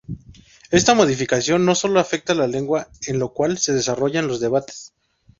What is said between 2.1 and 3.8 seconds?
la lengua en la cual se